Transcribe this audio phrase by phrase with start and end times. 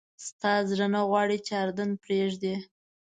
[0.27, 2.55] ستا زړه نه غواړي چې اردن پرېږدې.